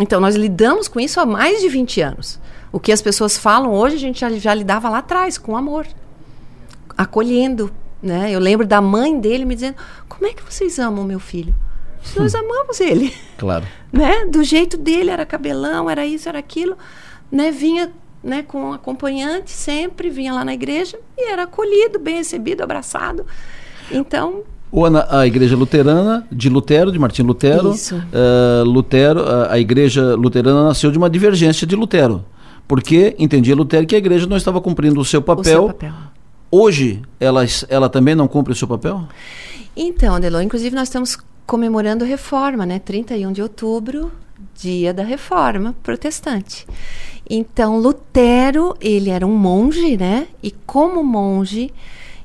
[0.00, 2.40] Então, nós lidamos com isso há mais de 20 anos.
[2.72, 5.86] O que as pessoas falam hoje, a gente já, já lidava lá atrás, com amor
[6.96, 7.70] acolhendo,
[8.02, 8.30] né?
[8.30, 9.76] Eu lembro da mãe dele me dizendo:
[10.08, 11.54] "Como é que vocês amam meu filho?"
[12.16, 13.64] Nós amamos ele, Claro.
[13.92, 14.26] né?
[14.26, 16.76] Do jeito dele, era cabelão, era isso, era aquilo,
[17.30, 17.50] né?
[17.50, 17.90] Vinha,
[18.22, 23.24] né, com um acompanhante sempre, vinha lá na igreja e era acolhido, bem recebido, abraçado.
[23.90, 27.96] Então, Ou Ana, a igreja luterana de Lutero, de Martim Lutero, Isso.
[27.96, 32.24] uh, Lutero, a, a igreja luterana nasceu de uma divergência de Lutero,
[32.66, 35.44] porque entendia Lutero que a igreja não estava cumprindo o seu O papel.
[35.44, 35.92] seu papel.
[36.50, 39.04] Hoje, ela, ela também não cumpre o seu papel?
[39.76, 41.16] Então, Adelô, inclusive nós estamos
[41.48, 42.78] comemorando a reforma, né?
[42.78, 44.12] 31 de outubro,
[44.54, 46.66] dia da reforma protestante.
[47.28, 50.28] Então, Lutero, ele era um monge, né?
[50.42, 51.72] E como monge,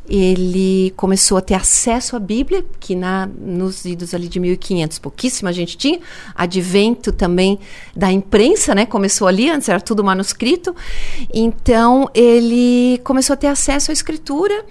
[0.10, 5.54] ele começou a ter acesso à Bíblia, que na, nos idos ali de 1500 pouquíssima
[5.54, 6.02] gente tinha.
[6.36, 7.58] Advento também
[7.96, 8.86] da imprensa, né?
[8.86, 10.76] Começou ali, antes era tudo manuscrito.
[11.34, 14.66] Então, ele começou a ter acesso à escritura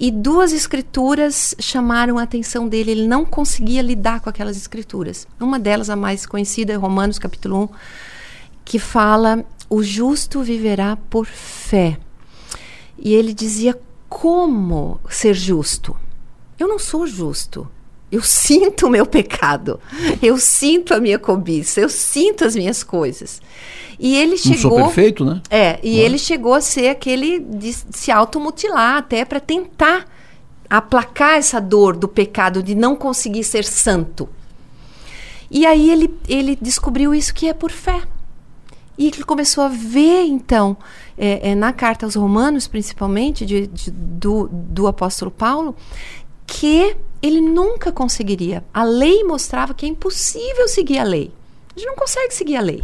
[0.00, 2.92] e duas escrituras chamaram a atenção dele.
[2.92, 5.26] Ele não conseguia lidar com aquelas escrituras.
[5.40, 7.68] Uma delas, a mais conhecida, é Romanos capítulo 1,
[8.64, 11.98] que fala: O justo viverá por fé.
[12.96, 15.96] E ele dizia: Como ser justo?
[16.58, 17.68] Eu não sou justo.
[18.10, 19.78] Eu sinto o meu pecado.
[20.22, 21.80] Eu sinto a minha cobiça.
[21.80, 23.40] Eu sinto as minhas coisas.
[23.98, 24.76] E ele Não sou chegou.
[24.84, 25.42] perfeito, né?
[25.50, 30.06] É, e ele chegou a ser aquele de se automutilar até para tentar
[30.70, 34.28] aplacar essa dor do pecado de não conseguir ser santo.
[35.50, 38.02] E aí ele, ele descobriu isso que é por fé.
[38.96, 40.76] E ele começou a ver, então,
[41.16, 45.74] é, é, na carta aos Romanos, principalmente, de, de- do, do apóstolo Paulo,
[46.46, 48.64] que ele nunca conseguiria.
[48.72, 51.32] A lei mostrava que é impossível seguir a lei.
[51.74, 52.80] A gente não consegue seguir a lei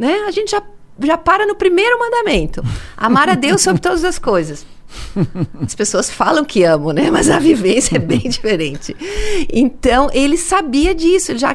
[0.00, 0.24] né?
[0.26, 0.62] A gente já,
[0.98, 2.64] já para no primeiro mandamento.
[2.96, 4.64] Amar a Deus sobre todas as coisas.
[5.62, 7.10] As pessoas falam que amam, né?
[7.10, 8.96] Mas a vivência é bem diferente.
[9.52, 11.54] Então, ele sabia disso, ele já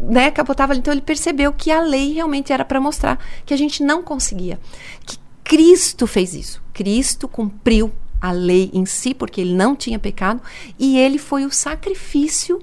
[0.00, 0.74] né, capotava.
[0.74, 4.58] Então, ele percebeu que a lei realmente era para mostrar que a gente não conseguia.
[5.06, 6.60] Que Cristo fez isso.
[6.72, 7.92] Cristo cumpriu
[8.24, 10.40] a lei em si, porque ele não tinha pecado,
[10.78, 12.58] e ele foi o sacrifício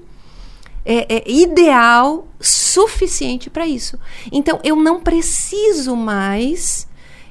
[0.84, 3.96] é, é ideal, suficiente para isso.
[4.32, 6.88] Então, eu não preciso mais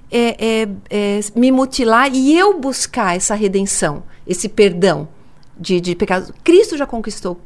[0.09, 5.09] é, é, é, me mutilar e eu buscar essa redenção, esse perdão
[5.57, 6.31] de, de pecados.
[6.41, 7.37] Cristo já conquistou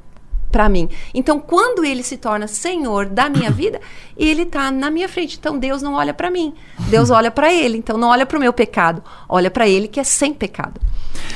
[0.55, 0.87] para mim.
[1.13, 3.81] Então, quando ele se torna Senhor da minha vida,
[4.15, 5.35] ele está na minha frente.
[5.37, 6.53] Então, Deus não olha para mim,
[6.87, 7.77] Deus olha para ele.
[7.77, 10.79] Então, não olha para o meu pecado, olha para ele que é sem pecado.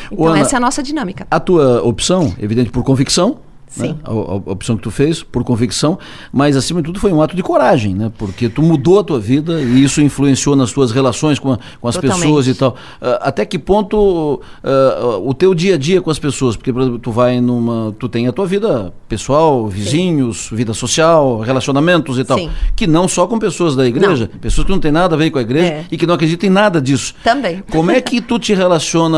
[0.10, 1.28] Então, Ana, essa é a nossa dinâmica.
[1.30, 3.40] A tua opção, evidente, por convicção.
[3.70, 3.90] Sim.
[3.90, 3.96] Né?
[4.04, 5.98] A, a opção que tu fez por convicção,
[6.34, 8.12] mas acima de tudo foi um ato de coragem, né?
[8.18, 11.88] Porque tu mudou a tua vida e isso influenciou nas tuas relações com, a- com
[11.88, 12.22] as Totalmente.
[12.22, 12.76] pessoas e tal.
[13.02, 16.56] Ah, até que ponto ah, o teu dia a dia com as pessoas?
[16.56, 21.40] Porque por exemplo, tu vai numa, tu tem a tua vida pessoal, vizinhos, vida social,
[21.40, 22.50] relacionamentos e tal, Sim.
[22.76, 25.38] que não só com pessoas da igreja, pessoas que não têm nada a ver com
[25.38, 25.86] a igreja É.
[25.92, 27.14] e que não acreditam em nada disso.
[27.24, 27.64] Também.
[27.72, 29.18] Como é que tu te relaciona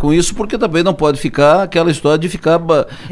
[0.00, 0.34] com isso?
[0.34, 2.58] Porque também não pode ficar aquela história de ficar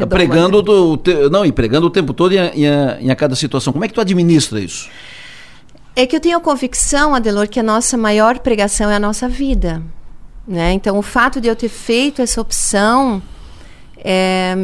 [0.09, 0.63] pregando né?
[0.97, 3.73] Te- não, e pregando o tempo todo em, a- em em a cada situação.
[3.73, 4.89] Como é que tu administra isso?
[5.97, 9.29] É que eu tenho a convicção, Adelor, que a nossa maior pregação é a nossa
[9.29, 9.83] vida.
[10.47, 10.73] Né?
[10.73, 13.21] Então, o fato de eu ter feito essa opção
[13.97, 14.55] é,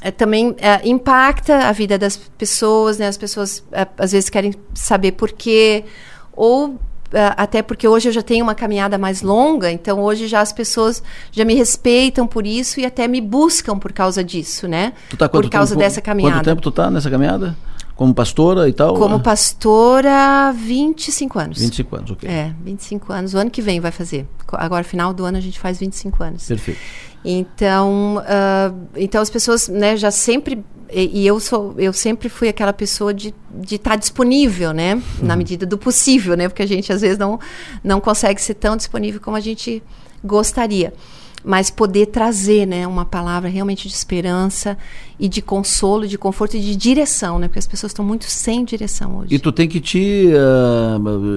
[0.00, 2.98] é também é, impacta a vida das pessoas.
[2.98, 3.06] Né?
[3.06, 5.84] As pessoas é, às vezes querem saber por quê,
[6.32, 6.78] ou
[7.36, 11.02] até porque hoje eu já tenho uma caminhada mais longa, então hoje já as pessoas
[11.30, 14.92] já me respeitam por isso e até me buscam por causa disso, né?
[15.10, 16.36] Tu tá por causa tempo- dessa caminhada.
[16.38, 17.56] Quanto tempo tu tá nessa caminhada?
[17.96, 18.94] Como pastora e tal?
[18.94, 21.58] Como pastora, 25 anos.
[21.58, 22.28] 25 anos, ok.
[22.28, 23.32] É, 25 anos.
[23.32, 24.28] O ano que vem vai fazer.
[24.52, 26.46] Agora, final do ano, a gente faz 25 anos.
[26.46, 26.78] Perfeito.
[27.24, 32.48] Então, ah, então as pessoas, né, já sempre e, e eu sou, eu sempre fui
[32.48, 36.92] aquela pessoa de de estar disponível, né, na medida do possível, né, porque a gente
[36.92, 37.40] às vezes não
[37.82, 39.82] não consegue ser tão disponível como a gente
[40.22, 40.92] gostaria,
[41.46, 44.76] mas poder trazer, né, uma palavra realmente de esperança
[45.16, 48.64] e de consolo, de conforto e de direção, né, porque as pessoas estão muito sem
[48.64, 49.32] direção hoje.
[49.32, 50.26] E tu tem que te,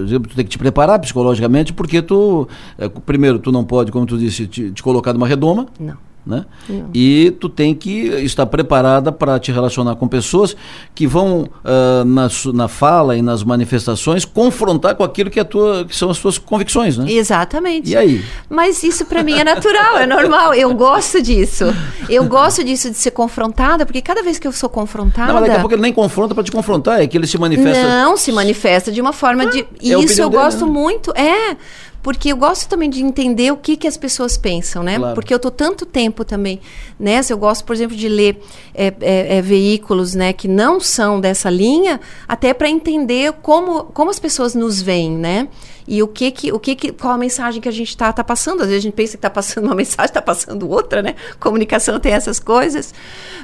[0.04, 2.48] exemplo, tu tem que te preparar psicologicamente, porque tu,
[2.80, 6.09] eh, primeiro, tu não pode, como tu disse, te, te colocar numa redoma, Não.
[6.26, 6.46] Né?
[6.94, 10.56] E tu tem que estar preparada para te relacionar com pessoas
[10.94, 15.86] que vão ah, na, na fala e nas manifestações confrontar com aquilo que, é tua,
[15.86, 17.12] que são as tuas convicções, né?
[17.12, 17.90] Exatamente.
[17.90, 18.24] E aí?
[18.50, 20.54] Mas isso para mim é natural, é normal.
[20.54, 21.66] Eu gosto disso.
[22.08, 25.28] Eu gosto disso de ser confrontada, porque cada vez que eu sou confrontada.
[25.28, 27.38] Não, mas daqui a pouco ele nem confronta para te confrontar, é que ele se
[27.38, 27.84] manifesta.
[27.84, 29.60] Não, se manifesta de uma forma de.
[29.60, 30.72] é E isso eu dele, gosto né?
[30.72, 31.12] muito.
[31.16, 31.58] É.
[32.02, 34.98] porque eu gosto também de entender o que, que as pessoas pensam, né?
[34.98, 35.16] Claro.
[35.16, 36.62] Porque eu tô tanto tempo também
[37.00, 38.42] nessa, eu gosto, por exemplo, de ler
[38.74, 44.10] é, é, é, veículos, né, que não são dessa linha, até para entender como, como
[44.10, 45.48] as pessoas nos veem, né?
[45.88, 48.24] E o que que, o que que, qual a mensagem que a gente está tá
[48.24, 48.62] passando?
[48.62, 51.16] Às vezes a gente pensa que está passando uma mensagem, está passando outra, né?
[51.40, 52.94] Comunicação tem essas coisas.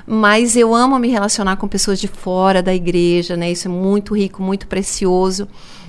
[0.06, 3.51] Mas eu amo me relacionar com pessoas de fora da igreja, né?
[3.51, 5.47] Isso é muito rico, muito precioso.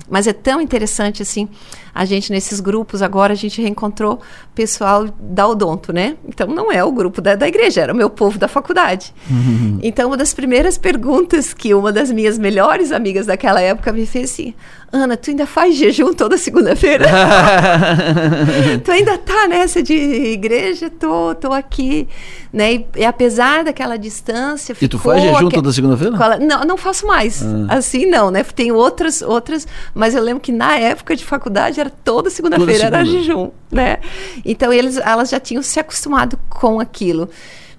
[0.09, 1.49] Mas é tão interessante assim,
[1.93, 4.19] a gente nesses grupos agora a gente reencontrou
[4.55, 6.15] pessoal da Odonto, né?
[6.27, 9.13] Então não é o grupo da, da igreja, era o meu povo da faculdade.
[9.29, 9.79] Uhum.
[9.81, 14.31] Então uma das primeiras perguntas que uma das minhas melhores amigas daquela época me fez
[14.31, 14.53] assim:
[14.91, 17.05] Ana, tu ainda faz jejum toda segunda-feira?
[18.83, 20.89] tu ainda tá nessa de igreja?
[20.89, 22.07] Tô, tô aqui,
[22.53, 22.73] né?
[22.73, 26.39] E, e apesar daquela distância, E tu faz jejum toda segunda-feira?
[26.39, 27.43] Não, não faço mais.
[27.43, 27.75] Ah.
[27.77, 28.43] Assim não, né?
[28.43, 32.97] Tem outras, outras, mas eu lembro que na época de faculdade era toda segunda-feira segunda.
[32.97, 33.97] era jejum, né?
[34.45, 37.29] Então eles, elas já tinham se acostumado com aquilo.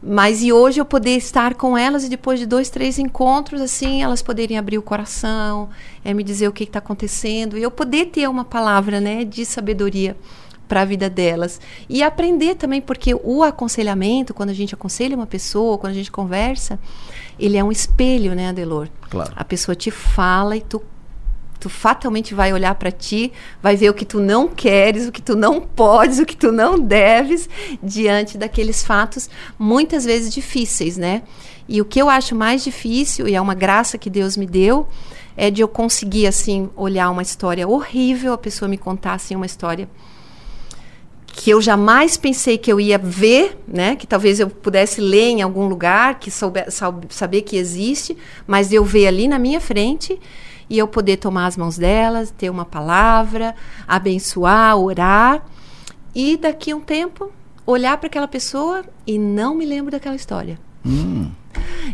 [0.03, 4.03] Mas e hoje eu poder estar com elas e depois de dois, três encontros, assim,
[4.03, 5.69] elas poderem abrir o coração,
[6.05, 9.45] é, me dizer o que está acontecendo, e eu poder ter uma palavra né, de
[9.45, 10.17] sabedoria
[10.69, 11.61] para a vida delas.
[11.89, 16.13] E aprender também, porque o aconselhamento, quando a gente aconselha uma pessoa, quando a gente
[16.13, 16.79] conversa,
[17.39, 18.89] ele é um espelho, né, Adelor?
[19.11, 19.33] Claro.
[19.35, 20.81] A pessoa te fala e tu
[21.59, 23.33] tu fatalmente vai olhar para ti,
[23.63, 26.53] vai ver o que tu não queres, o que tu não podes, o que tu
[26.53, 27.49] não deves
[27.83, 29.29] diante daqueles fatos
[29.59, 31.23] muitas vezes difíceis, né?
[31.69, 34.89] E o que eu acho mais difícil e é uma graça que Deus me deu
[35.37, 39.47] é de eu conseguir assim olhar uma história horrível, a pessoa me contar assim uma
[39.47, 39.89] história
[41.39, 43.95] que eu jamais pensei que eu ia ver, né?
[43.95, 46.67] Que talvez eu pudesse ler em algum lugar, que souber,
[47.09, 50.19] saber que existe, mas eu ver ali na minha frente
[50.69, 53.55] e eu poder tomar as mãos delas, ter uma palavra,
[53.87, 55.43] abençoar, orar
[56.15, 57.31] e daqui a um tempo
[57.67, 60.59] olhar para aquela pessoa e não me lembro daquela história.
[60.85, 61.31] Hum.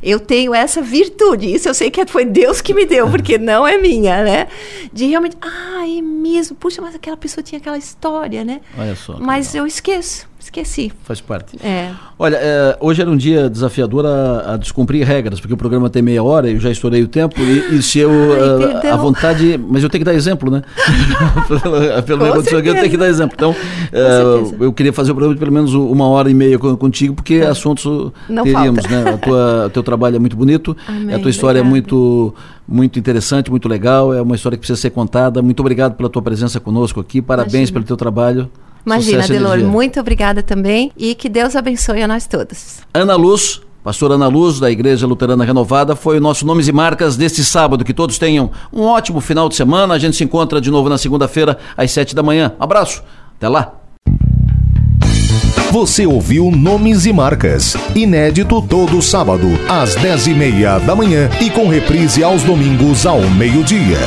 [0.02, 3.66] Eu tenho essa virtude, isso eu sei que foi Deus que me deu, porque não
[3.66, 4.48] é minha, né?
[4.92, 8.60] De realmente, ah, é mesmo, puxa, mas aquela pessoa tinha aquela história, né?
[8.76, 9.18] Olha só.
[9.18, 9.64] Mas legal.
[9.64, 10.28] eu esqueço.
[10.45, 10.92] Esqueci.
[11.05, 11.57] Faz parte.
[11.64, 11.90] É.
[12.18, 16.03] Olha, é, hoje era um dia desafiador a, a, descumprir regras, porque o programa tem
[16.03, 18.11] meia hora, eu já estourei o tempo, e, e se eu.
[18.11, 19.59] Ai, a, a, vontade.
[19.66, 20.62] Mas eu tenho que dar exemplo, né?
[21.49, 23.34] pelo pelo negócio eu tenho que dar exemplo.
[23.34, 23.57] Então,
[23.90, 27.40] é, eu queria fazer o programa de pelo menos uma hora e meia contigo, porque
[27.40, 27.51] tá.
[27.51, 29.05] assuntos Não teríamos, falta.
[29.05, 29.66] né?
[29.66, 31.68] O teu trabalho é muito bonito, Amém, a tua história obrigada.
[31.68, 32.34] é muito
[32.68, 35.40] muito interessante, muito legal, é uma história que precisa ser contada.
[35.40, 37.72] Muito obrigado pela tua presença conosco aqui, parabéns Imagina.
[37.72, 38.51] pelo teu trabalho.
[38.85, 42.80] Imagina, Delor, muito obrigada também e que Deus abençoe a nós todos.
[42.93, 47.16] Ana Luz, pastora Ana Luz, da Igreja Luterana Renovada, foi o nosso Nomes e Marcas
[47.16, 47.85] deste sábado.
[47.85, 49.95] Que todos tenham um ótimo final de semana.
[49.95, 52.53] A gente se encontra de novo na segunda-feira, às sete da manhã.
[52.59, 53.03] Abraço,
[53.37, 53.74] até lá.
[55.70, 61.51] Você ouviu Nomes e Marcas, inédito todo sábado, às dez e meia da manhã e
[61.51, 63.99] com reprise aos domingos ao meio-dia.